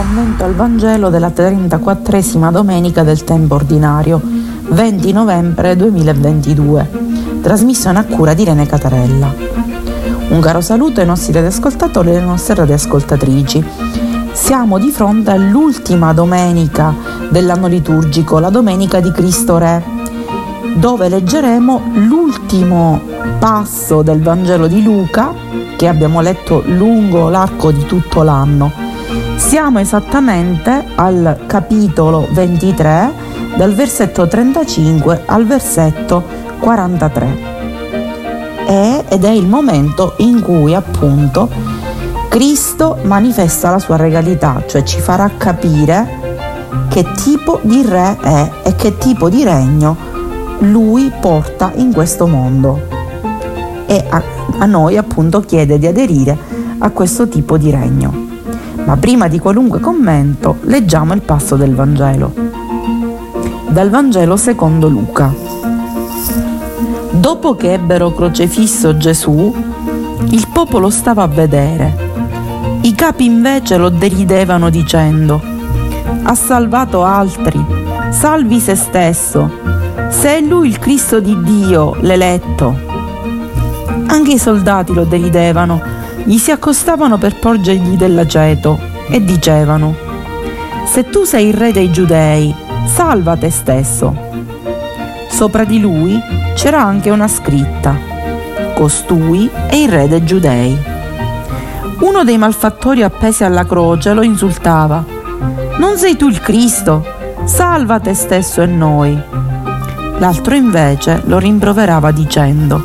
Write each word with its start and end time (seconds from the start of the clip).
commento 0.00 0.44
al 0.44 0.54
Vangelo 0.54 1.10
della 1.10 1.28
34esima 1.28 2.50
domenica 2.50 3.02
del 3.02 3.22
tempo 3.22 3.56
ordinario, 3.56 4.18
20 4.70 5.12
novembre 5.12 5.76
2022, 5.76 6.90
trasmissione 7.42 7.98
a 7.98 8.04
cura 8.04 8.32
di 8.32 8.40
Irene 8.40 8.64
Catarella. 8.64 9.30
Un 10.30 10.40
caro 10.40 10.62
saluto 10.62 11.00
ai 11.00 11.06
nostri 11.06 11.34
radioascoltatori 11.34 12.12
e 12.12 12.16
alle 12.16 12.24
nostre 12.24 12.54
radioascoltatrici. 12.54 13.62
Siamo 14.32 14.78
di 14.78 14.90
fronte 14.90 15.32
all'ultima 15.32 16.14
domenica 16.14 16.94
dell'anno 17.28 17.66
liturgico, 17.66 18.38
la 18.38 18.48
domenica 18.48 19.00
di 19.00 19.12
Cristo 19.12 19.58
Re, 19.58 19.84
dove 20.76 21.10
leggeremo 21.10 21.82
l'ultimo 22.06 23.02
passo 23.38 24.00
del 24.00 24.22
Vangelo 24.22 24.66
di 24.66 24.82
Luca 24.82 25.34
che 25.76 25.86
abbiamo 25.86 26.22
letto 26.22 26.62
lungo 26.64 27.28
l'arco 27.28 27.70
di 27.70 27.84
tutto 27.84 28.22
l'anno. 28.22 28.89
Siamo 29.40 29.80
esattamente 29.80 30.84
al 30.94 31.44
capitolo 31.46 32.28
23 32.30 33.12
dal 33.56 33.74
versetto 33.74 34.28
35 34.28 35.22
al 35.26 35.44
versetto 35.44 36.22
43 36.60 37.48
ed 39.08 39.24
è 39.24 39.30
il 39.30 39.46
momento 39.46 40.14
in 40.18 40.40
cui 40.40 40.74
appunto 40.74 41.48
Cristo 42.28 42.98
manifesta 43.02 43.70
la 43.70 43.80
sua 43.80 43.96
regalità, 43.96 44.62
cioè 44.68 44.84
ci 44.84 45.00
farà 45.00 45.28
capire 45.36 46.68
che 46.88 47.04
tipo 47.24 47.58
di 47.62 47.82
re 47.84 48.18
è 48.20 48.50
e 48.62 48.76
che 48.76 48.98
tipo 48.98 49.28
di 49.28 49.42
regno 49.42 49.96
lui 50.60 51.10
porta 51.18 51.72
in 51.74 51.92
questo 51.92 52.28
mondo 52.28 52.86
e 53.86 54.04
a, 54.08 54.22
a 54.58 54.66
noi 54.66 54.96
appunto 54.96 55.40
chiede 55.40 55.78
di 55.78 55.86
aderire 55.88 56.38
a 56.78 56.90
questo 56.90 57.26
tipo 57.26 57.56
di 57.56 57.70
regno. 57.70 58.29
Ma 58.84 58.96
prima 58.96 59.28
di 59.28 59.38
qualunque 59.38 59.80
commento 59.80 60.58
leggiamo 60.62 61.14
il 61.14 61.22
passo 61.22 61.56
del 61.56 61.74
Vangelo. 61.74 62.32
Dal 63.68 63.88
Vangelo 63.90 64.36
secondo 64.36 64.88
Luca. 64.88 65.32
Dopo 67.10 67.54
che 67.54 67.74
ebbero 67.74 68.12
crocefisso 68.12 68.96
Gesù, 68.96 69.54
il 70.30 70.48
popolo 70.52 70.90
stava 70.90 71.22
a 71.22 71.28
vedere. 71.28 72.08
I 72.82 72.94
capi 72.94 73.24
invece 73.24 73.76
lo 73.76 73.90
deridevano 73.90 74.70
dicendo, 74.70 75.40
ha 76.22 76.34
salvato 76.34 77.04
altri, 77.04 77.62
salvi 78.10 78.58
se 78.58 78.74
stesso, 78.74 79.50
se 80.08 80.38
è 80.38 80.40
lui 80.40 80.68
il 80.68 80.78
Cristo 80.78 81.20
di 81.20 81.36
Dio, 81.42 81.94
l'eletto. 82.00 82.74
Anche 84.06 84.32
i 84.32 84.38
soldati 84.38 84.92
lo 84.92 85.04
deridevano, 85.04 85.80
gli 86.24 86.38
si 86.38 86.50
accostavano 86.50 87.18
per 87.18 87.36
porgergli 87.36 87.96
dell'aceto 87.96 88.78
e 89.08 89.22
dicevano, 89.24 89.94
se 90.84 91.08
tu 91.08 91.24
sei 91.24 91.48
il 91.48 91.54
re 91.54 91.72
dei 91.72 91.90
giudei, 91.90 92.54
salva 92.86 93.36
te 93.36 93.50
stesso. 93.50 94.28
Sopra 95.28 95.64
di 95.64 95.80
lui 95.80 96.20
c'era 96.54 96.82
anche 96.82 97.10
una 97.10 97.28
scritta, 97.28 97.96
costui 98.74 99.48
è 99.68 99.74
il 99.74 99.88
re 99.88 100.08
dei 100.08 100.24
giudei. 100.24 100.76
Uno 102.00 102.24
dei 102.24 102.38
malfattori 102.38 103.02
appesi 103.02 103.44
alla 103.44 103.64
croce 103.64 104.12
lo 104.12 104.22
insultava, 104.22 105.04
non 105.78 105.96
sei 105.96 106.16
tu 106.16 106.28
il 106.28 106.40
Cristo, 106.40 107.04
salva 107.44 108.00
te 108.00 108.14
stesso 108.14 108.62
e 108.62 108.66
noi. 108.66 109.18
L'altro 110.18 110.54
invece 110.54 111.22
lo 111.24 111.38
rimproverava 111.38 112.10
dicendo, 112.10 112.82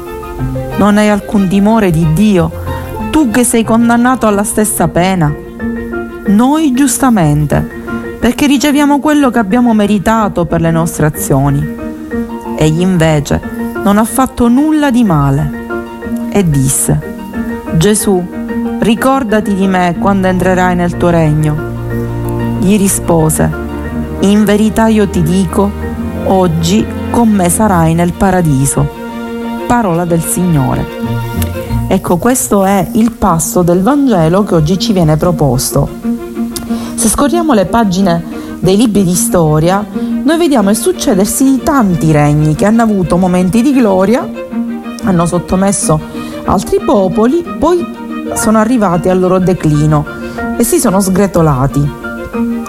non 0.77 0.97
hai 0.97 1.09
alcun 1.09 1.47
timore 1.47 1.91
di 1.91 2.13
Dio, 2.13 2.51
tu 3.11 3.29
che 3.31 3.43
sei 3.43 3.63
condannato 3.63 4.27
alla 4.27 4.43
stessa 4.43 4.87
pena. 4.87 5.33
Noi 6.27 6.73
giustamente, 6.73 7.65
perché 8.19 8.47
riceviamo 8.47 8.99
quello 8.99 9.29
che 9.29 9.39
abbiamo 9.39 9.73
meritato 9.73 10.45
per 10.45 10.61
le 10.61 10.71
nostre 10.71 11.05
azioni. 11.05 11.65
Egli 12.57 12.81
invece 12.81 13.39
non 13.83 13.97
ha 13.97 14.03
fatto 14.03 14.47
nulla 14.47 14.91
di 14.91 15.03
male. 15.03 15.63
E 16.29 16.49
disse, 16.49 16.99
Gesù, 17.77 18.21
ricordati 18.79 19.53
di 19.55 19.67
me 19.67 19.95
quando 19.99 20.27
entrerai 20.27 20.75
nel 20.75 20.97
tuo 20.97 21.09
regno. 21.09 21.55
Gli 22.59 22.77
rispose, 22.77 23.49
in 24.21 24.43
verità 24.43 24.87
io 24.87 25.07
ti 25.07 25.21
dico, 25.21 25.71
oggi 26.25 26.85
con 27.11 27.29
me 27.29 27.49
sarai 27.49 27.93
nel 27.93 28.13
paradiso 28.13 29.03
parola 29.65 30.05
del 30.05 30.21
Signore. 30.21 30.85
Ecco, 31.87 32.17
questo 32.17 32.65
è 32.65 32.87
il 32.93 33.11
passo 33.11 33.61
del 33.61 33.81
Vangelo 33.81 34.43
che 34.43 34.55
oggi 34.55 34.79
ci 34.79 34.93
viene 34.93 35.17
proposto. 35.17 35.87
Se 36.95 37.07
scorriamo 37.07 37.53
le 37.53 37.65
pagine 37.65 38.23
dei 38.59 38.77
libri 38.77 39.03
di 39.03 39.13
storia, 39.13 39.85
noi 40.23 40.37
vediamo 40.37 40.69
il 40.69 40.75
succedersi 40.75 41.43
di 41.43 41.61
tanti 41.63 42.11
regni 42.11 42.55
che 42.55 42.65
hanno 42.65 42.81
avuto 42.81 43.17
momenti 43.17 43.61
di 43.61 43.73
gloria, 43.73 44.27
hanno 45.03 45.25
sottomesso 45.25 45.99
altri 46.45 46.79
popoli, 46.79 47.43
poi 47.59 47.85
sono 48.33 48.57
arrivati 48.57 49.09
al 49.09 49.19
loro 49.19 49.39
declino 49.39 50.05
e 50.57 50.63
si 50.63 50.79
sono 50.79 50.99
sgretolati. 50.99 51.91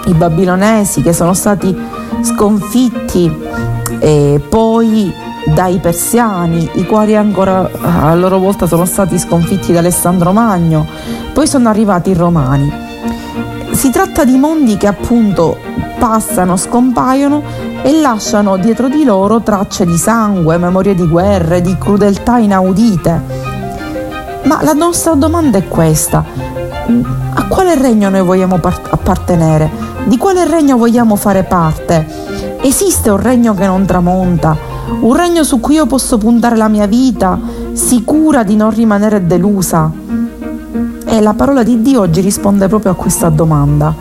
I 0.05 0.13
babilonesi 0.13 1.01
che 1.01 1.13
sono 1.13 1.33
stati 1.33 1.75
sconfitti 2.21 3.31
e 3.99 4.41
poi 4.47 5.25
dai 5.53 5.79
persiani, 5.79 6.69
i 6.73 6.85
quali 6.85 7.15
ancora 7.15 7.69
a 7.81 8.13
loro 8.15 8.37
volta 8.37 8.67
sono 8.67 8.85
stati 8.85 9.17
sconfitti 9.17 9.71
da 9.71 9.79
Alessandro 9.79 10.31
Magno, 10.31 10.85
poi 11.33 11.47
sono 11.47 11.69
arrivati 11.69 12.09
i 12.09 12.13
romani. 12.13 12.71
Si 13.71 13.89
tratta 13.89 14.25
di 14.25 14.37
mondi 14.37 14.75
che 14.77 14.87
appunto 14.87 15.57
passano, 15.97 16.57
scompaiono 16.57 17.41
e 17.81 17.99
lasciano 18.01 18.57
dietro 18.57 18.89
di 18.89 19.03
loro 19.03 19.41
tracce 19.41 19.85
di 19.85 19.97
sangue, 19.97 20.57
memorie 20.57 20.95
di 20.95 21.07
guerre, 21.07 21.61
di 21.61 21.77
crudeltà 21.77 22.37
inaudite. 22.37 23.21
Ma 24.43 24.63
la 24.63 24.73
nostra 24.73 25.13
domanda 25.13 25.57
è 25.57 25.67
questa. 25.67 26.23
A 27.33 27.45
quale 27.47 27.75
regno 27.75 28.09
noi 28.09 28.21
vogliamo 28.21 28.55
appartenere? 28.55 29.69
Di 30.05 30.17
quale 30.17 30.47
regno 30.47 30.77
vogliamo 30.77 31.15
fare 31.15 31.43
parte? 31.43 32.05
Esiste 32.61 33.09
un 33.09 33.21
regno 33.21 33.53
che 33.53 33.65
non 33.65 33.85
tramonta? 33.85 34.76
Un 34.99 35.15
regno 35.15 35.43
su 35.43 35.59
cui 35.59 35.75
io 35.75 35.85
posso 35.85 36.17
puntare 36.17 36.55
la 36.55 36.67
mia 36.67 36.87
vita, 36.87 37.39
sicura 37.73 38.43
di 38.43 38.55
non 38.55 38.71
rimanere 38.71 39.25
delusa. 39.25 39.91
E 41.05 41.21
la 41.21 41.33
parola 41.33 41.63
di 41.63 41.81
Dio 41.81 42.01
oggi 42.01 42.21
risponde 42.21 42.67
proprio 42.67 42.91
a 42.91 42.95
questa 42.95 43.29
domanda. 43.29 43.93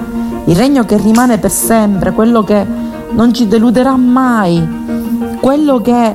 Il 0.44 0.56
regno 0.56 0.84
che 0.84 0.96
rimane 0.96 1.38
per 1.38 1.50
sempre, 1.50 2.12
quello 2.12 2.42
che 2.44 2.64
non 3.10 3.32
ci 3.34 3.48
deluderà 3.48 3.96
mai, 3.96 4.66
quello 5.40 5.80
che 5.80 6.14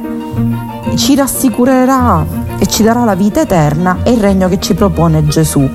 ci 0.95 1.15
rassicurerà 1.15 2.25
e 2.57 2.65
ci 2.65 2.83
darà 2.83 3.03
la 3.03 3.15
vita 3.15 3.41
eterna, 3.41 3.97
è 4.03 4.09
il 4.09 4.19
regno 4.19 4.47
che 4.47 4.59
ci 4.59 4.73
propone 4.73 5.25
Gesù. 5.25 5.67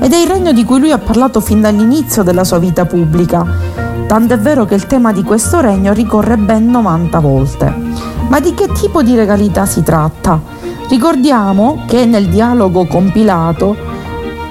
Ed 0.00 0.12
è 0.12 0.16
il 0.16 0.26
regno 0.26 0.52
di 0.52 0.64
cui 0.64 0.78
lui 0.78 0.92
ha 0.92 0.98
parlato 0.98 1.40
fin 1.40 1.60
dall'inizio 1.60 2.22
della 2.22 2.44
sua 2.44 2.58
vita 2.58 2.84
pubblica, 2.84 3.44
tant'è 4.06 4.38
vero 4.38 4.64
che 4.64 4.74
il 4.74 4.86
tema 4.86 5.12
di 5.12 5.22
questo 5.22 5.60
regno 5.60 5.92
ricorre 5.92 6.36
ben 6.36 6.70
90 6.70 7.18
volte. 7.20 7.74
Ma 8.28 8.40
di 8.40 8.54
che 8.54 8.68
tipo 8.72 9.02
di 9.02 9.14
regalità 9.14 9.66
si 9.66 9.82
tratta? 9.82 10.40
Ricordiamo 10.88 11.84
che 11.86 12.04
nel 12.04 12.28
dialogo 12.28 12.86
compilato 12.86 13.76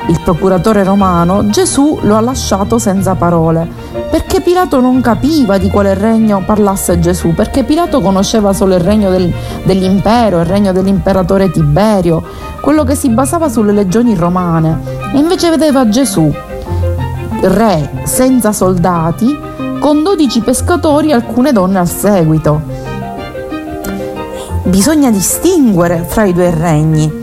il 0.08 0.20
procuratore 0.22 0.84
romano 0.84 1.50
Gesù 1.50 2.00
lo 2.02 2.16
ha 2.16 2.20
lasciato 2.20 2.78
senza 2.78 3.16
parole, 3.16 3.68
perché 4.10 4.42
Pilato 4.42 4.80
non 4.80 5.02
capiva 5.02 5.58
di 5.58 5.70
quale 5.70 5.94
regno 5.94 6.44
parlasse 6.46 7.00
Gesù, 7.00 7.34
perché 7.34 7.64
Pilato 7.64 8.02
conosceva 8.02 8.54
solo 8.54 8.76
il 8.76 8.82
regno 8.82 9.10
del, 9.10 9.34
dell'impero, 9.64 10.40
il 10.40 10.46
regno 10.46 10.72
dell'imperatore 10.72 11.52
Tiberio, 11.52 12.24
quello 12.62 12.84
che 12.84 12.96
si 12.96 13.10
basava 13.10 13.50
sulle 13.50 13.72
legioni 13.72 14.16
romane, 14.16 14.80
e 15.14 15.18
invece 15.18 15.50
vedeva 15.50 15.88
Gesù, 15.88 16.32
re 17.42 18.02
senza 18.04 18.52
soldati, 18.52 19.52
con 19.80 20.04
dodici 20.04 20.42
pescatori 20.42 21.10
e 21.10 21.14
alcune 21.14 21.52
donne 21.52 21.80
al 21.80 21.90
seguito 21.90 22.84
bisogna 24.64 25.12
distinguere 25.12 26.06
fra 26.08 26.24
i 26.24 26.34
due 26.34 26.50
regni. 26.50 27.23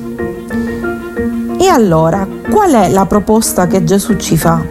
E 1.62 1.68
allora, 1.68 2.26
qual 2.50 2.72
è 2.72 2.88
la 2.88 3.04
proposta 3.04 3.66
che 3.66 3.84
Gesù 3.84 4.16
ci 4.16 4.38
fa? 4.38 4.64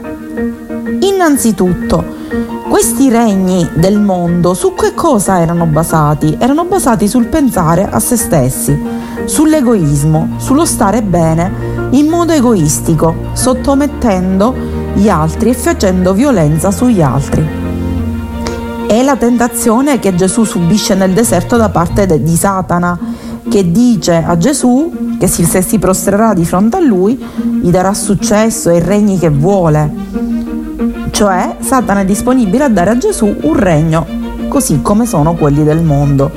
Innanzitutto, 1.01 2.03
questi 2.67 3.11
regni 3.11 3.69
del 3.75 3.99
mondo 3.99 4.55
su 4.55 4.73
che 4.73 4.95
cosa 4.95 5.39
erano 5.39 5.67
basati? 5.67 6.35
Erano 6.39 6.65
basati 6.65 7.07
sul 7.07 7.27
pensare 7.27 7.87
a 7.87 7.99
se 7.99 8.17
stessi, 8.17 8.75
sull'egoismo, 9.23 10.37
sullo 10.37 10.65
stare 10.65 11.03
bene 11.03 11.87
in 11.91 12.07
modo 12.07 12.33
egoistico, 12.33 13.13
sottomettendo 13.33 14.55
gli 14.95 15.09
altri 15.09 15.51
e 15.51 15.53
facendo 15.53 16.13
violenza 16.13 16.71
sugli 16.71 17.03
altri 17.03 17.67
è 18.87 19.03
la 19.03 19.15
tentazione 19.15 19.99
che 19.99 20.15
Gesù 20.15 20.43
subisce 20.43 20.95
nel 20.95 21.13
deserto 21.13 21.57
da 21.57 21.69
parte 21.69 22.07
di 22.23 22.35
Satana, 22.35 22.97
che 23.47 23.69
dice 23.71 24.15
a 24.15 24.35
Gesù 24.35 25.08
che 25.19 25.27
se 25.27 25.61
si 25.61 25.77
prostrerà 25.77 26.33
di 26.33 26.45
fronte 26.45 26.77
a 26.77 26.79
lui 26.79 27.21
gli 27.61 27.69
darà 27.69 27.93
successo 27.93 28.69
e 28.69 28.77
i 28.77 28.79
regni 28.79 29.19
che 29.19 29.29
vuole. 29.29 29.93
Cioè 31.11 31.57
Satana 31.59 31.99
è 31.99 32.05
disponibile 32.05 32.63
a 32.63 32.69
dare 32.69 32.91
a 32.91 32.97
Gesù 32.97 33.35
un 33.41 33.59
regno, 33.59 34.07
così 34.47 34.81
come 34.81 35.05
sono 35.05 35.35
quelli 35.35 35.65
del 35.65 35.83
mondo, 35.83 36.31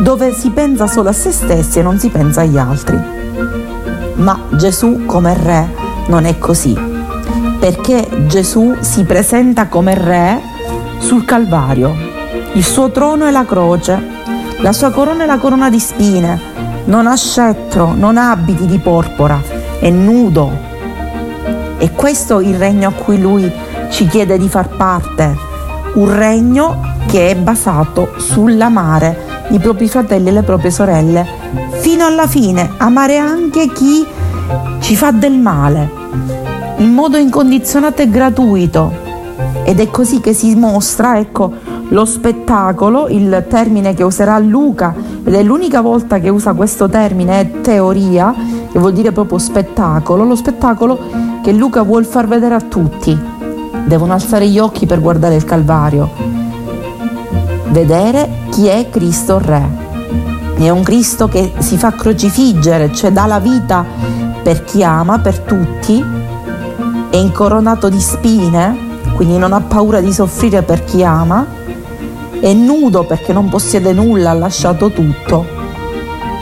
dove 0.00 0.34
si 0.34 0.50
pensa 0.50 0.86
solo 0.86 1.08
a 1.08 1.12
se 1.12 1.32
stessi 1.32 1.78
e 1.78 1.82
non 1.82 1.98
si 1.98 2.10
pensa 2.10 2.42
agli 2.42 2.58
altri. 2.58 3.00
Ma 4.16 4.38
Gesù 4.50 5.06
come 5.06 5.34
re 5.34 5.68
non 6.08 6.26
è 6.26 6.38
così, 6.38 6.76
perché 7.58 8.06
Gesù 8.26 8.76
si 8.80 9.04
presenta 9.04 9.68
come 9.68 9.94
re 9.94 10.40
sul 10.98 11.24
Calvario. 11.24 11.94
Il 12.52 12.64
suo 12.64 12.90
trono 12.90 13.24
è 13.24 13.30
la 13.30 13.46
croce, 13.46 13.98
la 14.60 14.72
sua 14.72 14.90
corona 14.90 15.22
è 15.22 15.26
la 15.26 15.38
corona 15.38 15.70
di 15.70 15.78
spine, 15.78 16.57
non 16.88 17.06
ha 17.06 17.16
scettro, 17.16 17.92
non 17.94 18.16
ha 18.16 18.30
abiti 18.30 18.66
di 18.66 18.78
porpora, 18.78 19.40
è 19.78 19.90
nudo. 19.90 20.50
E 21.76 21.92
questo 21.92 22.40
è 22.40 22.44
il 22.44 22.56
regno 22.56 22.88
a 22.88 22.92
cui 22.92 23.20
lui 23.20 23.50
ci 23.90 24.06
chiede 24.06 24.38
di 24.38 24.48
far 24.48 24.68
parte, 24.70 25.36
un 25.94 26.14
regno 26.14 26.96
che 27.06 27.30
è 27.30 27.36
basato 27.36 28.14
sull'amare 28.16 29.26
i 29.50 29.58
propri 29.58 29.88
fratelli 29.88 30.28
e 30.28 30.32
le 30.32 30.42
proprie 30.42 30.70
sorelle, 30.70 31.26
fino 31.78 32.06
alla 32.06 32.26
fine, 32.26 32.72
amare 32.78 33.18
anche 33.18 33.70
chi 33.70 34.06
ci 34.80 34.96
fa 34.96 35.10
del 35.10 35.38
male, 35.38 35.90
in 36.78 36.92
modo 36.92 37.16
incondizionato 37.18 38.02
e 38.02 38.10
gratuito. 38.10 39.06
Ed 39.64 39.80
è 39.80 39.90
così 39.90 40.20
che 40.20 40.32
si 40.32 40.54
mostra, 40.54 41.18
ecco, 41.18 41.52
lo 41.88 42.04
spettacolo, 42.04 43.08
il 43.08 43.46
termine 43.48 43.94
che 43.94 44.02
userà 44.02 44.38
Luca, 44.38 44.94
ed 45.24 45.34
è 45.34 45.42
l'unica 45.42 45.80
volta 45.80 46.18
che 46.18 46.28
usa 46.28 46.52
questo 46.52 46.88
termine, 46.88 47.40
è 47.40 47.60
teoria, 47.60 48.34
che 48.70 48.78
vuol 48.78 48.92
dire 48.92 49.12
proprio 49.12 49.38
spettacolo, 49.38 50.24
lo 50.24 50.36
spettacolo 50.36 50.98
che 51.42 51.52
Luca 51.52 51.82
vuol 51.82 52.04
far 52.04 52.28
vedere 52.28 52.54
a 52.54 52.60
tutti. 52.60 53.18
Devono 53.86 54.12
alzare 54.12 54.48
gli 54.48 54.58
occhi 54.58 54.84
per 54.84 55.00
guardare 55.00 55.36
il 55.36 55.44
Calvario, 55.44 56.10
vedere 57.70 58.28
chi 58.50 58.66
è 58.66 58.88
Cristo 58.90 59.38
Re. 59.38 59.86
È 60.56 60.68
un 60.68 60.82
Cristo 60.82 61.28
che 61.28 61.52
si 61.58 61.78
fa 61.78 61.92
crocifiggere, 61.92 62.92
cioè 62.92 63.12
dà 63.12 63.26
la 63.26 63.38
vita 63.38 63.84
per 64.42 64.64
chi 64.64 64.82
ama, 64.82 65.20
per 65.20 65.38
tutti, 65.38 66.04
è 67.10 67.16
incoronato 67.16 67.88
di 67.88 68.00
spine, 68.00 68.76
quindi 69.14 69.38
non 69.38 69.52
ha 69.52 69.60
paura 69.60 70.00
di 70.00 70.12
soffrire 70.12 70.62
per 70.62 70.84
chi 70.84 71.02
ama, 71.02 71.46
è 72.40 72.52
nudo 72.52 73.04
perché 73.04 73.32
non 73.32 73.48
possiede 73.48 73.92
nulla, 73.92 74.30
ha 74.30 74.34
lasciato 74.34 74.90
tutto, 74.90 75.44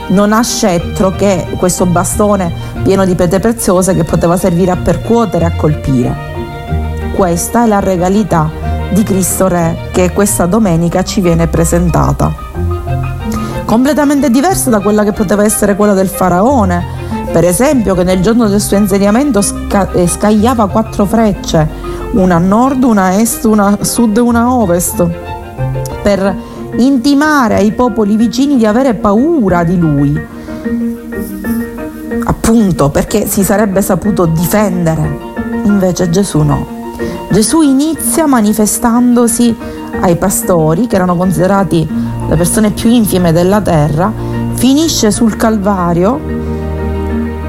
non 0.07 0.31
ha 0.31 0.43
scettro 0.43 1.11
che 1.11 1.47
questo 1.57 1.85
bastone 1.85 2.51
pieno 2.83 3.05
di 3.05 3.15
pietre 3.15 3.39
preziose 3.39 3.95
che 3.95 4.03
poteva 4.03 4.37
servire 4.37 4.71
a 4.71 4.77
percuotere 4.77 5.45
a 5.45 5.55
colpire. 5.55 6.15
Questa 7.15 7.63
è 7.63 7.67
la 7.67 7.79
regalità 7.79 8.49
di 8.91 9.03
Cristo 9.03 9.47
Re 9.47 9.89
che 9.91 10.11
questa 10.13 10.45
domenica 10.45 11.03
ci 11.03 11.19
viene 11.19 11.47
presentata. 11.47 12.33
Completamente 13.65 14.29
diversa 14.29 14.69
da 14.69 14.79
quella 14.79 15.03
che 15.03 15.11
poteva 15.11 15.43
essere 15.43 15.75
quella 15.75 15.93
del 15.93 16.07
faraone, 16.07 16.85
per 17.31 17.43
esempio 17.43 17.95
che 17.95 18.03
nel 18.03 18.21
giorno 18.21 18.47
del 18.47 18.61
suo 18.61 18.77
insediamento 18.77 19.41
sca- 19.41 19.91
eh, 19.91 20.07
scagliava 20.07 20.67
quattro 20.67 21.05
frecce, 21.05 21.67
una 22.13 22.35
a 22.35 22.39
nord, 22.39 22.83
una 22.83 23.05
a 23.05 23.19
est, 23.19 23.43
una 23.43 23.77
a 23.77 23.83
sud 23.83 24.15
e 24.15 24.21
una 24.21 24.41
a 24.41 24.53
ovest, 24.53 25.05
per 26.07 26.33
intimare 26.77 27.55
ai 27.55 27.73
popoli 27.73 28.15
vicini 28.15 28.55
di 28.55 28.65
avere 28.65 28.93
paura 28.93 29.65
di 29.65 29.77
lui, 29.77 30.17
appunto 32.23 32.89
perché 32.89 33.27
si 33.27 33.43
sarebbe 33.43 33.81
saputo 33.81 34.23
difendere. 34.23 35.17
Invece 35.63 36.09
Gesù 36.09 36.43
no. 36.43 36.65
Gesù 37.29 37.59
inizia 37.59 38.25
manifestandosi 38.25 39.53
ai 39.99 40.15
pastori, 40.15 40.87
che 40.87 40.95
erano 40.95 41.17
considerati 41.17 41.85
le 42.29 42.35
persone 42.37 42.71
più 42.71 42.89
infime 42.89 43.33
della 43.33 43.59
terra, 43.59 44.09
finisce 44.53 45.11
sul 45.11 45.35
Calvario 45.35 46.17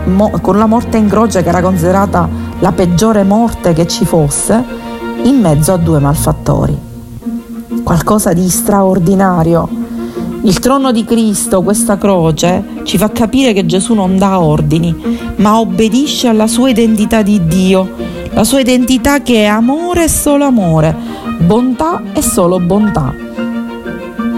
mo- 0.07 0.33
con 0.43 0.59
la 0.59 0.67
morte 0.67 0.97
in 0.97 1.09
croce 1.09 1.45
che 1.45 1.49
era 1.49 1.63
considerata 1.63 2.29
la 2.59 2.73
peggiore 2.73 3.23
morte 3.23 3.73
che 3.73 3.87
ci 3.87 4.05
fosse, 4.05 4.65
in 5.23 5.39
mezzo 5.39 5.73
a 5.73 5.77
due 5.77 6.01
malfattori. 6.01 6.88
Qualcosa 7.89 8.35
di 8.35 8.47
straordinario. 8.51 9.67
Il 10.43 10.59
trono 10.59 10.93
di 10.93 11.07
Cristo, 11.07 11.63
questa 11.63 11.97
croce, 11.97 12.83
ci 12.83 12.99
fa 12.99 13.11
capire 13.11 13.55
che 13.55 13.65
Gesù 13.65 13.95
non 13.95 14.19
dà 14.19 14.41
ordini, 14.41 14.95
ma 15.37 15.59
obbedisce 15.59 16.29
alla 16.29 16.47
sua 16.47 16.69
identità 16.69 17.23
di 17.23 17.47
Dio, 17.47 17.89
la 18.33 18.45
sua 18.45 18.61
identità 18.61 19.23
che 19.23 19.45
è 19.45 19.47
amore 19.47 20.05
e 20.05 20.09
solo 20.11 20.45
amore, 20.45 20.95
bontà 21.39 22.03
e 22.13 22.21
solo 22.21 22.61
bontà. 22.61 23.15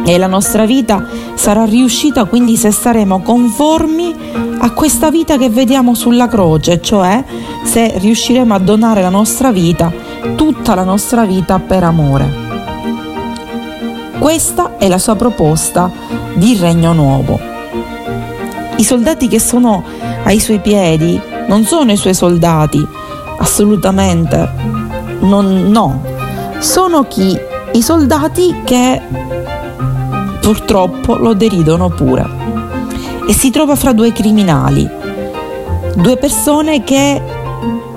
E 0.05 0.17
la 0.17 0.29
nostra 0.29 0.65
vita 0.65 1.05
sarà 1.35 1.65
riuscita 1.65 2.27
quindi 2.27 2.57
se 2.57 2.71
saremo 2.71 3.21
conformi 3.21 4.15
a 4.61 4.71
questa 4.71 5.11
vita 5.11 5.37
che 5.37 5.49
vediamo 5.49 5.95
sulla 5.95 6.29
croce, 6.29 6.81
cioè 6.81 7.25
se 7.65 7.99
riusciremo 7.99 8.55
a 8.55 8.59
donare 8.61 9.03
la 9.03 9.09
nostra 9.09 9.51
vita, 9.51 9.93
tutta 10.37 10.77
la 10.77 10.85
nostra 10.85 11.25
vita 11.25 11.59
per 11.59 11.83
amore. 11.83 12.50
Questa 14.21 14.77
è 14.77 14.87
la 14.87 14.99
sua 14.99 15.17
proposta 15.17 15.91
di 16.35 16.55
regno 16.61 16.93
nuovo. 16.93 17.41
I 18.77 18.85
soldati 18.85 19.29
che 19.29 19.41
sono 19.41 19.83
ai 20.25 20.39
suoi 20.39 20.61
piedi 20.61 21.19
non 21.49 21.65
sono 21.65 21.91
i 21.91 21.97
suoi 21.97 22.13
soldati, 22.13 22.87
assolutamente, 23.39 24.47
non, 25.21 25.71
no, 25.71 26.03
sono 26.59 27.05
chi? 27.05 27.35
I 27.73 27.81
soldati 27.81 28.61
che 28.63 29.01
purtroppo 30.43 31.17
lo 31.17 31.33
deridono 31.33 31.89
pure 31.89 32.29
e 33.27 33.33
si 33.33 33.49
trova 33.49 33.75
fra 33.75 33.95
due 33.95 34.13
criminali, 34.13 34.87
due 35.95 36.19
persone 36.19 36.85
che 36.85 37.23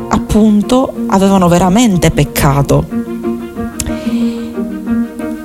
appunto 0.07 0.93
avevano 1.07 1.49
veramente 1.49 2.11
peccato. 2.11 3.02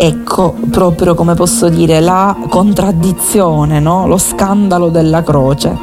Ecco 0.01 0.55
proprio 0.71 1.17
come 1.17 1.35
posso 1.35 1.69
dire 1.69 1.99
la 1.99 2.37
contraddizione, 2.49 3.81
no? 3.81 4.07
lo 4.07 4.17
scandalo 4.17 4.91
della 4.91 5.25
croce. 5.25 5.77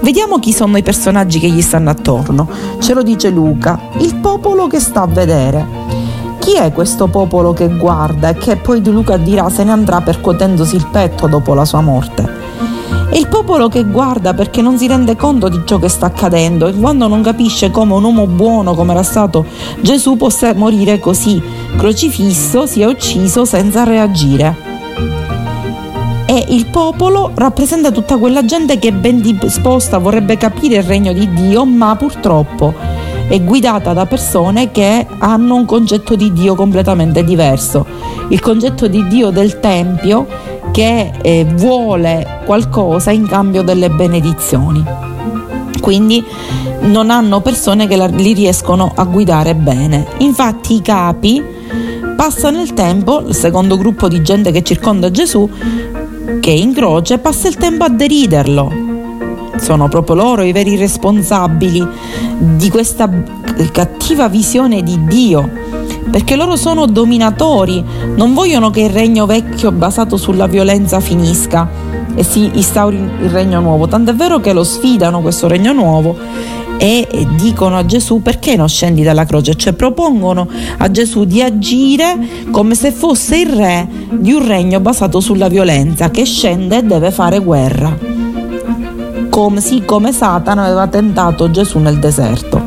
Vediamo 0.00 0.38
chi 0.38 0.52
sono 0.52 0.76
i 0.76 0.84
personaggi 0.84 1.40
che 1.40 1.50
gli 1.50 1.60
stanno 1.60 1.90
attorno. 1.90 2.48
Ce 2.78 2.94
lo 2.94 3.02
dice 3.02 3.30
Luca, 3.30 3.80
il 3.98 4.14
popolo 4.14 4.68
che 4.68 4.78
sta 4.78 5.02
a 5.02 5.06
vedere. 5.08 5.66
Chi 6.38 6.54
è 6.54 6.72
questo 6.72 7.08
popolo 7.08 7.52
che 7.52 7.68
guarda 7.68 8.28
e 8.28 8.34
che 8.36 8.58
poi 8.58 8.80
Luca 8.84 9.16
dirà 9.16 9.50
se 9.50 9.64
ne 9.64 9.72
andrà 9.72 10.02
percuotendosi 10.02 10.76
il 10.76 10.86
petto 10.92 11.26
dopo 11.26 11.52
la 11.52 11.64
sua 11.64 11.80
morte? 11.80 12.37
È 13.10 13.16
il 13.16 13.26
popolo 13.26 13.68
che 13.68 13.84
guarda 13.84 14.34
perché 14.34 14.60
non 14.60 14.76
si 14.76 14.86
rende 14.86 15.16
conto 15.16 15.48
di 15.48 15.62
ciò 15.64 15.78
che 15.78 15.88
sta 15.88 16.06
accadendo 16.06 16.66
e 16.66 16.74
quando 16.74 17.08
non 17.08 17.22
capisce 17.22 17.70
come 17.70 17.94
un 17.94 18.04
uomo 18.04 18.26
buono 18.26 18.74
come 18.74 18.92
era 18.92 19.02
stato 19.02 19.46
Gesù 19.80 20.16
possa 20.16 20.52
morire 20.54 21.00
così, 21.00 21.42
crocifisso, 21.76 22.66
sia 22.66 22.86
ucciso 22.86 23.46
senza 23.46 23.84
reagire. 23.84 24.54
E 26.26 26.44
il 26.48 26.66
popolo 26.66 27.30
rappresenta 27.34 27.90
tutta 27.90 28.18
quella 28.18 28.44
gente 28.44 28.78
che 28.78 28.92
ben 28.92 29.22
disposta 29.22 29.96
vorrebbe 29.96 30.36
capire 30.36 30.76
il 30.76 30.82
regno 30.82 31.14
di 31.14 31.32
Dio, 31.32 31.64
ma 31.64 31.96
purtroppo 31.96 32.74
è 33.28 33.42
guidata 33.42 33.94
da 33.94 34.04
persone 34.04 34.70
che 34.70 35.06
hanno 35.18 35.54
un 35.54 35.64
concetto 35.64 36.14
di 36.14 36.32
Dio 36.34 36.54
completamente 36.54 37.24
diverso. 37.24 37.86
Il 38.28 38.40
concetto 38.40 38.88
di 38.88 39.06
Dio 39.06 39.30
del 39.30 39.58
Tempio 39.60 40.26
che 40.70 41.12
eh, 41.20 41.44
vuole 41.44 42.42
qualcosa 42.44 43.10
in 43.10 43.26
cambio 43.26 43.62
delle 43.62 43.90
benedizioni. 43.90 44.84
Quindi 45.80 46.24
non 46.80 47.10
hanno 47.10 47.40
persone 47.40 47.86
che 47.86 47.96
la, 47.96 48.06
li 48.06 48.32
riescono 48.32 48.92
a 48.94 49.04
guidare 49.04 49.54
bene. 49.54 50.06
Infatti 50.18 50.74
i 50.74 50.82
capi 50.82 51.42
passano 52.16 52.60
il 52.60 52.74
tempo, 52.74 53.20
il 53.26 53.34
secondo 53.34 53.76
gruppo 53.76 54.08
di 54.08 54.22
gente 54.22 54.50
che 54.50 54.62
circonda 54.62 55.10
Gesù, 55.10 55.48
che 56.40 56.50
in 56.50 56.72
croce, 56.72 57.18
passa 57.18 57.48
il 57.48 57.56
tempo 57.56 57.84
a 57.84 57.88
deriderlo. 57.88 58.86
Sono 59.56 59.88
proprio 59.88 60.16
loro 60.16 60.42
i 60.42 60.52
veri 60.52 60.76
responsabili 60.76 61.86
di 62.38 62.70
questa 62.70 63.10
cattiva 63.72 64.28
visione 64.28 64.82
di 64.82 65.04
Dio 65.04 65.67
perché 66.10 66.36
loro 66.36 66.56
sono 66.56 66.86
dominatori, 66.86 67.84
non 68.16 68.34
vogliono 68.34 68.70
che 68.70 68.80
il 68.80 68.90
regno 68.90 69.26
vecchio 69.26 69.72
basato 69.72 70.16
sulla 70.16 70.46
violenza 70.46 71.00
finisca 71.00 71.68
e 72.14 72.22
si 72.22 72.50
instauri 72.54 72.96
il 72.96 73.30
regno 73.30 73.60
nuovo, 73.60 73.86
tant'è 73.86 74.14
vero 74.14 74.40
che 74.40 74.52
lo 74.52 74.64
sfidano 74.64 75.20
questo 75.20 75.46
regno 75.46 75.72
nuovo 75.72 76.16
e 76.78 77.06
dicono 77.36 77.76
a 77.76 77.84
Gesù 77.84 78.22
perché 78.22 78.56
non 78.56 78.68
scendi 78.68 79.02
dalla 79.02 79.24
croce, 79.24 79.56
cioè 79.56 79.72
propongono 79.72 80.48
a 80.78 80.90
Gesù 80.90 81.24
di 81.24 81.42
agire 81.42 82.16
come 82.50 82.74
se 82.74 82.92
fosse 82.92 83.38
il 83.38 83.48
re 83.48 83.88
di 84.10 84.32
un 84.32 84.46
regno 84.46 84.80
basato 84.80 85.20
sulla 85.20 85.48
violenza 85.48 86.10
che 86.10 86.24
scende 86.24 86.78
e 86.78 86.82
deve 86.84 87.10
fare 87.10 87.40
guerra, 87.40 87.96
come, 89.28 89.60
sì, 89.60 89.82
come 89.84 90.12
Satana 90.12 90.64
aveva 90.64 90.86
tentato 90.86 91.50
Gesù 91.50 91.78
nel 91.78 91.98
deserto. 91.98 92.57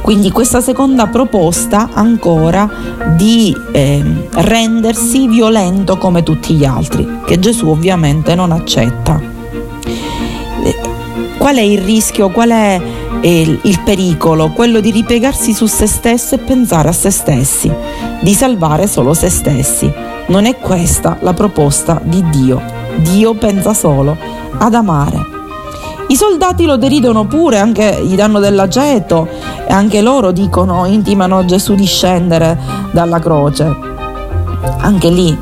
Quindi 0.00 0.30
questa 0.30 0.60
seconda 0.60 1.06
proposta 1.06 1.90
ancora 1.92 2.68
di 3.16 3.54
eh, 3.72 4.28
rendersi 4.32 5.28
violento 5.28 5.98
come 5.98 6.22
tutti 6.22 6.54
gli 6.54 6.64
altri, 6.64 7.20
che 7.24 7.38
Gesù 7.38 7.68
ovviamente 7.68 8.34
non 8.34 8.50
accetta. 8.50 9.20
Eh, 10.64 10.76
qual 11.38 11.56
è 11.56 11.62
il 11.62 11.80
rischio? 11.82 12.30
Qual 12.30 12.50
è 12.50 12.80
il, 13.20 13.58
il 13.62 13.80
pericolo? 13.84 14.50
Quello 14.50 14.80
di 14.80 14.90
ripiegarsi 14.90 15.52
su 15.52 15.66
se 15.66 15.86
stesso 15.86 16.34
e 16.34 16.38
pensare 16.38 16.88
a 16.88 16.92
se 16.92 17.10
stessi, 17.10 17.70
di 18.20 18.34
salvare 18.34 18.86
solo 18.86 19.14
se 19.14 19.28
stessi. 19.28 19.92
Non 20.26 20.44
è 20.44 20.56
questa 20.58 21.18
la 21.20 21.34
proposta 21.34 22.00
di 22.02 22.22
Dio. 22.30 22.60
Dio 22.96 23.34
pensa 23.34 23.74
solo 23.74 24.16
ad 24.58 24.74
amare 24.74 25.29
i 26.10 26.16
soldati 26.16 26.64
lo 26.64 26.76
deridono 26.76 27.26
pure, 27.26 27.58
anche 27.58 28.00
gli 28.02 28.16
danno 28.16 28.40
dell'aceto 28.40 29.28
e 29.64 29.72
anche 29.72 30.00
loro 30.00 30.32
dicono, 30.32 30.84
intimano 30.86 31.44
Gesù 31.44 31.76
di 31.76 31.84
scendere 31.86 32.58
dalla 32.90 33.20
croce. 33.20 33.72
Anche 34.80 35.08
lì 35.08 35.38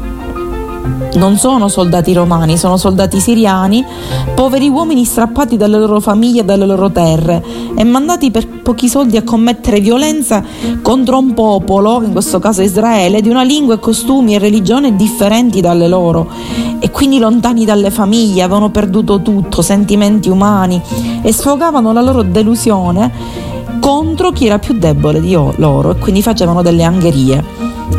non 1.15 1.39
sono 1.39 1.69
soldati 1.69 2.13
romani, 2.13 2.59
sono 2.59 2.77
soldati 2.77 3.19
siriani, 3.19 3.83
poveri 4.35 4.69
uomini 4.69 5.05
strappati 5.05 5.57
dalle 5.57 5.79
loro 5.79 6.01
famiglie 6.01 6.43
e 6.43 6.45
dalle 6.45 6.67
loro 6.67 6.91
terre 6.91 7.43
e 7.75 7.83
mandati 7.85 8.31
per 8.31 8.47
pochi 8.47 8.89
soldi 8.89 9.17
a 9.17 9.23
commettere 9.23 9.81
violenza 9.81 10.45
contro 10.83 11.17
un 11.17 11.33
popolo, 11.33 12.03
in 12.03 12.13
questo 12.13 12.39
caso 12.39 12.61
Israele, 12.61 13.23
di 13.23 13.31
una 13.31 13.43
lingua 13.43 13.75
e 13.75 13.79
costumi 13.79 14.35
e 14.35 14.39
religione 14.39 14.95
differenti 14.97 15.63
dalle 15.63 15.89
loro 15.89 16.31
e 16.81 16.91
quindi 16.91 17.19
lontani 17.19 17.65
dalle 17.65 17.91
famiglie, 17.91 18.43
avevano 18.43 18.71
perduto 18.71 19.21
tutto, 19.21 19.63
sentimenti 19.63 20.29
umani 20.29 20.81
e 21.23 21.33
sfogavano 21.33 21.93
la 21.93 22.01
loro 22.01 22.23
delusione 22.23 23.11
contro 23.81 24.31
chi 24.33 24.47
era 24.47 24.59
più 24.59 24.75
debole 24.75 25.21
di 25.21 25.33
loro 25.33 25.91
e 25.91 25.99
quindi 25.99 26.23
facevano 26.23 26.63
delle 26.63 26.83
angherie. 26.83 27.45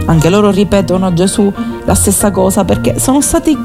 Anche 0.06 0.30
loro 0.30 0.52
ripetono 0.52 1.06
a 1.06 1.14
Gesù 1.14 1.52
la 1.86 1.96
stessa 1.96 2.32
cosa 2.32 2.64
perché 2.64 3.00
sono 3.00 3.22
stati 3.22 3.58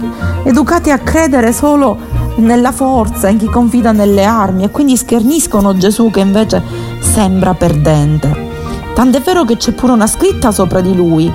educati 0.44 0.90
a 0.90 0.98
credere 0.98 1.52
solo 1.52 1.98
nella 2.36 2.72
forza, 2.72 3.28
in 3.28 3.38
chi 3.38 3.46
confida 3.46 3.92
nelle 3.92 4.24
armi 4.24 4.64
e 4.64 4.70
quindi 4.70 4.96
scherniscono 4.96 5.76
Gesù 5.76 6.10
che 6.10 6.20
invece 6.20 6.62
sembra 7.00 7.54
perdente. 7.54 8.52
Tant'è 8.94 9.20
vero 9.20 9.44
che 9.44 9.56
c'è 9.56 9.72
pure 9.72 9.92
una 9.92 10.06
scritta 10.06 10.50
sopra 10.52 10.80
di 10.80 10.94
lui. 10.94 11.30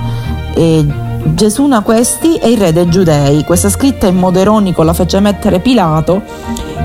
E 0.54 0.86
Gesù 1.26 1.66
na 1.68 1.82
questi 1.82 2.36
è 2.36 2.48
il 2.48 2.58
re 2.58 2.72
dei 2.74 2.90
giudei. 2.90 3.44
Questa 3.44 3.70
scritta 3.70 4.08
in 4.08 4.16
modo 4.16 4.40
ironico 4.40 4.84
la 4.84 4.94
fece 4.94 5.20
mettere 5.20 5.60
Pilato, 5.60 6.22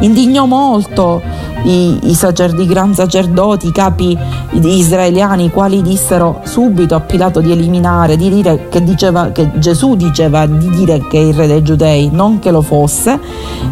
indignò 0.00 0.46
molto 0.46 1.22
i, 1.64 1.98
i, 2.10 2.14
sacerdi, 2.14 2.62
i 2.62 2.66
gran 2.66 2.94
sacerdoti, 2.94 3.68
i 3.68 3.72
capi 3.72 4.16
israeliani, 4.50 5.46
i 5.46 5.50
quali 5.50 5.82
dissero 5.82 6.40
subito 6.44 6.94
a 6.94 7.00
Pilato 7.00 7.40
di 7.40 7.52
eliminare, 7.52 8.16
di 8.16 8.28
dire 8.28 8.68
che, 8.68 8.82
diceva, 8.82 9.30
che 9.30 9.50
Gesù 9.58 9.96
diceva 9.96 10.46
di 10.46 10.68
dire 10.70 11.06
che 11.08 11.18
è 11.18 11.22
il 11.22 11.34
re 11.34 11.46
dei 11.46 11.62
giudei, 11.62 12.10
non 12.12 12.38
che 12.38 12.50
lo 12.50 12.62
fosse, 12.62 13.18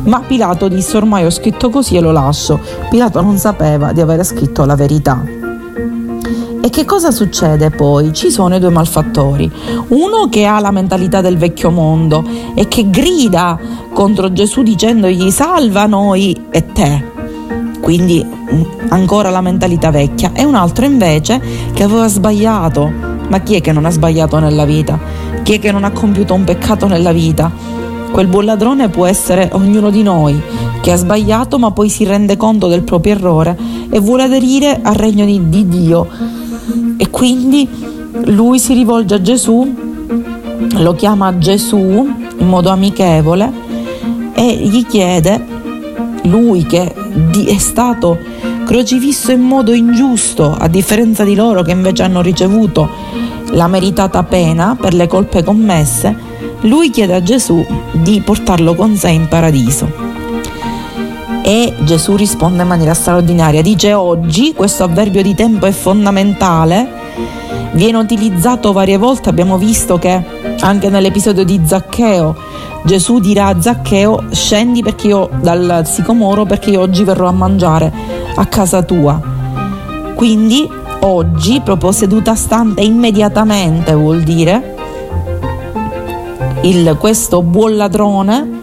ma 0.05 0.21
Pilato 0.21 0.69
disse 0.69 0.97
ormai 0.97 1.25
ho 1.25 1.31
scritto 1.31 1.71
così 1.71 1.97
e 1.97 2.01
lo 2.01 2.13
lascio. 2.13 2.61
Pilato 2.89 3.21
non 3.21 3.37
sapeva 3.37 3.93
di 3.93 4.01
aver 4.01 4.25
scritto 4.25 4.65
la 4.65 4.75
verità. 4.75 5.42
E 6.65 6.71
che 6.71 6.85
cosa 6.85 7.11
succede 7.11 7.71
poi? 7.71 8.13
Ci 8.13 8.31
sono 8.31 8.55
i 8.55 8.61
due 8.61 8.71
malfattori. 8.71 9.51
Uno 9.89 10.29
che 10.29 10.47
ha 10.47 10.61
la 10.61 10.71
mentalità 10.71 11.21
del 11.21 11.37
vecchio 11.37 11.71
mondo 11.71 12.25
e 12.55 12.69
che 12.69 12.89
grida 12.89 13.59
contro 13.93 14.33
Gesù 14.33 14.63
dicendogli 14.63 15.31
salva 15.31 15.87
noi 15.87 16.47
e 16.51 16.67
te 16.73 17.13
quindi 17.83 18.25
mm, 18.25 18.63
ancora 18.91 19.29
la 19.29 19.41
mentalità 19.41 19.91
vecchia, 19.91 20.31
e 20.33 20.45
un 20.45 20.55
altro 20.55 20.85
invece 20.85 21.41
che 21.75 21.83
aveva 21.83 22.07
sbagliato. 22.07 22.91
Ma 23.29 23.41
chi 23.41 23.57
è 23.57 23.61
che 23.61 23.73
non 23.73 23.85
ha 23.85 23.91
sbagliato 23.91 24.39
nella 24.39 24.65
vita? 24.65 24.99
Chi 25.43 25.55
è 25.55 25.59
che 25.59 25.73
non 25.73 25.83
ha 25.83 25.91
compiuto 25.91 26.33
un 26.33 26.45
peccato 26.45 26.87
nella 26.87 27.13
vita? 27.13 27.51
Quel 28.13 28.29
buon 28.29 28.45
ladrone 28.45 28.89
può 28.89 29.07
essere 29.07 29.51
ognuno 29.53 29.91
di 29.91 30.03
noi, 30.03 30.41
che 30.81 30.93
ha 30.93 30.97
sbagliato 30.97 31.59
ma 31.59 31.73
poi 31.73 31.89
si 31.89 32.05
rende 32.05 32.37
conto 32.37 32.69
del 32.69 32.83
proprio 32.83 33.15
errore 33.15 33.59
e 33.91 33.99
vuole 33.99 34.25
aderire 34.25 34.79
al 34.81 34.95
regno 34.95 35.25
di, 35.25 35.49
di 35.49 35.67
Dio. 35.67 36.07
E 36.97 37.11
quindi 37.11 37.69
lui 38.25 38.59
si 38.59 38.75
rivolge 38.75 39.15
a 39.15 39.21
Gesù, 39.21 39.75
lo 40.77 40.95
chiama 40.95 41.39
Gesù 41.39 41.79
in 42.39 42.47
modo 42.49 42.71
amichevole 42.71 43.51
e 44.35 44.57
gli 44.57 44.87
chiede, 44.87 45.45
lui 46.25 46.65
che 46.65 46.93
è 47.47 47.59
stato 47.59 48.19
crocifisso 48.65 49.33
in 49.33 49.41
modo 49.41 49.73
ingiusto, 49.73 50.55
a 50.57 50.69
differenza 50.69 51.25
di 51.25 51.35
loro 51.35 51.63
che 51.63 51.73
invece 51.73 52.03
hanno 52.03 52.23
ricevuto 52.23 52.89
la 53.51 53.67
meritata 53.67 54.23
pena 54.23 54.77
per 54.81 54.95
le 54.95 55.07
colpe 55.07 55.43
commesse, 55.43 56.17
lui 56.63 56.91
chiede 56.91 57.15
a 57.15 57.23
Gesù 57.23 57.65
di 57.93 58.21
portarlo 58.25 58.75
con 58.75 58.97
sé 58.97 59.11
in 59.11 59.29
paradiso. 59.29 60.02
E 61.43 61.75
Gesù 61.81 62.17
risponde 62.17 62.63
in 62.63 62.69
maniera 62.69 62.95
straordinaria, 62.95 63.63
dice 63.63 63.93
oggi, 63.93 64.55
questo 64.55 64.85
avverbio 64.85 65.23
di 65.23 65.35
tempo 65.35 65.67
è 65.67 65.73
fondamentale, 65.73 66.89
viene 67.73 67.99
utilizzato 67.99 68.73
varie 68.73 68.97
volte, 68.97 69.29
abbiamo 69.29 69.59
visto 69.59 69.99
che 69.99 70.23
anche 70.61 70.89
nell'episodio 70.89 71.45
di 71.45 71.61
Zaccheo 71.65 72.37
Gesù 72.85 73.21
dirà 73.21 73.47
a 73.47 73.61
Zaccheo 73.61 74.25
scendi 74.33 74.83
perché 74.83 75.07
io 75.07 75.31
dal 75.41 75.83
sicomoro 75.87 76.45
perché 76.45 76.71
io 76.71 76.81
oggi 76.81 77.05
verrò 77.05 77.29
a 77.29 77.33
mangiare 77.33 77.93
a 78.35 78.45
casa 78.47 78.83
tua. 78.83 79.21
Quindi 80.17 80.69
oggi, 81.01 81.61
proprio 81.61 81.93
seduta 81.93 82.35
stante 82.35 82.83
immediatamente 82.83 83.95
vuol 83.95 84.23
dire 84.23 84.75
il, 86.63 86.97
questo 86.99 87.43
buon 87.43 87.77
ladrone 87.77 88.62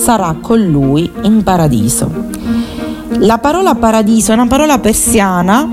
sarà 0.00 0.34
con 0.40 0.58
lui 0.58 1.12
in 1.24 1.42
paradiso. 1.42 2.10
La 3.18 3.36
parola 3.36 3.74
paradiso 3.74 4.30
è 4.30 4.34
una 4.34 4.46
parola 4.46 4.78
persiana, 4.78 5.68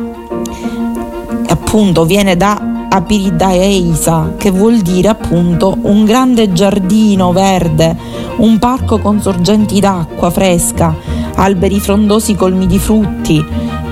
appunto 1.48 2.03
viene 2.03 2.36
da 2.36 2.88
Apiridaeisa, 2.89 4.34
che 4.36 4.51
vuol 4.51 4.79
dire 4.79 5.07
appunto 5.07 5.77
un 5.84 6.03
grande 6.03 6.51
giardino 6.51 7.31
verde, 7.31 7.96
un 8.38 8.60
parco 8.60 9.00
con 9.00 9.22
sorgenti 9.22 9.79
d'acqua 9.79 10.29
fresca, 10.29 10.93
alberi 11.36 11.79
frondosi 11.79 12.36
colmi 12.36 12.67
di 12.67 12.79
frutti, 12.79 13.43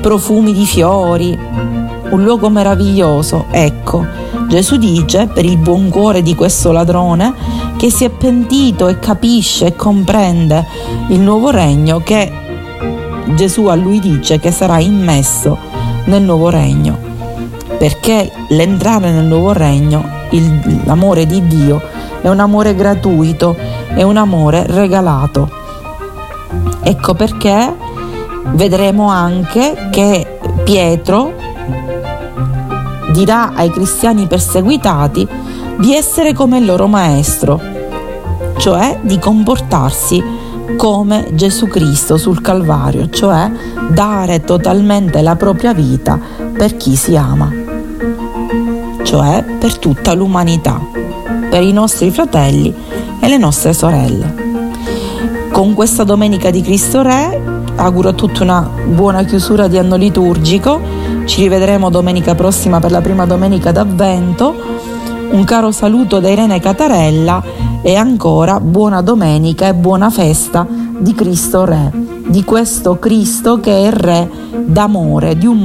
profumi 0.02 0.52
di 0.52 0.66
fiori, 0.66 1.38
un 2.10 2.24
luogo 2.24 2.50
meraviglioso. 2.50 3.46
Ecco, 3.52 4.06
Gesù 4.48 4.78
dice, 4.78 5.28
per 5.28 5.46
il 5.46 5.58
buon 5.58 5.90
cuore 5.90 6.22
di 6.22 6.36
questo 6.36 6.72
ladrone, 6.72 7.34
che 7.78 7.90
si 7.90 8.04
è 8.06 8.10
pentito 8.10 8.88
e 8.88 9.00
capisce 9.00 9.68
e 9.68 9.76
comprende 9.76 10.66
il 11.10 11.20
nuovo 11.20 11.50
regno 11.50 12.00
che 12.00 12.32
Gesù 13.36 13.66
a 13.66 13.76
lui 13.76 14.00
dice 14.00 14.40
che 14.40 14.52
sarà 14.52 14.80
immesso 14.80 15.58
nel 16.06 16.22
nuovo 16.22 16.50
regno 16.50 17.06
perché 17.78 18.32
l'entrare 18.50 19.12
nel 19.12 19.26
nuovo 19.26 19.52
regno, 19.52 20.04
il, 20.32 20.82
l'amore 20.86 21.26
di 21.26 21.46
Dio, 21.48 21.82
è 22.22 22.30
un 22.30 22.40
amore 22.40 22.76
gratuito, 22.76 23.56
è 23.94 24.02
un 24.02 24.18
amore 24.18 24.66
regalato. 24.68 25.50
Ecco 26.82 27.14
perché 27.14 27.76
vedremo 28.54 29.10
anche 29.10 29.90
che 29.92 30.40
Pietro 30.64 31.34
dirà 33.16 33.54
ai 33.54 33.72
cristiani 33.72 34.28
perseguitati 34.28 35.28
di 35.80 35.96
essere 35.96 36.34
come 36.34 36.60
il 36.60 36.66
loro 36.66 36.88
maestro, 36.88 37.60
cioè 38.58 39.00
di 39.02 39.18
comportarsi 39.18 40.24
come 40.78 41.30
Gesù 41.34 41.68
Cristo 41.68 42.18
sul 42.18 42.42
Calvario, 42.42 43.10
cioè 43.10 43.50
dare 43.90 44.42
totalmente 44.42 45.22
la 45.22 45.36
propria 45.36 45.74
vita 45.74 46.20
per 46.56 46.76
chi 46.78 46.96
si 46.96 47.16
ama 47.16 47.64
cioè 49.06 49.46
per 49.60 49.78
tutta 49.78 50.14
l'umanità, 50.14 50.82
per 51.50 51.62
i 51.62 51.72
nostri 51.72 52.12
fratelli 52.12 52.74
e 53.22 53.28
le 53.30 53.38
nostre 53.38 53.72
sorelle. 53.72 54.44
Con 55.52 55.74
questa 55.74 56.04
domenica 56.04 56.50
di 56.50 56.62
Cristo 56.62 57.02
Re 57.02 57.45
auguro 57.76 58.10
a 58.10 58.14
tutti 58.14 58.42
una 58.42 58.70
buona 58.88 59.24
chiusura 59.24 59.68
di 59.68 59.78
anno 59.78 59.96
liturgico, 59.96 60.80
ci 61.26 61.42
rivedremo 61.42 61.90
domenica 61.90 62.36
prossima 62.36 62.80
per 62.80 62.92
la 62.92 63.02
prima 63.02 63.26
domenica 63.26 63.72
d'Avvento, 63.72 64.54
un 65.32 65.44
caro 65.44 65.72
saluto 65.72 66.20
da 66.20 66.30
Irene 66.30 66.60
Catarella 66.60 67.44
e 67.82 67.96
ancora 67.96 68.60
buona 68.60 69.02
domenica 69.02 69.68
e 69.68 69.74
buona 69.74 70.10
festa 70.10 70.66
di 70.98 71.14
Cristo 71.14 71.66
Re, 71.66 71.92
di 72.28 72.44
questo 72.44 72.98
Cristo 72.98 73.60
che 73.60 73.88
è 73.88 73.92
Re 73.92 74.30
d'amore, 74.66 75.38
di 75.38 75.46
un 75.46 75.54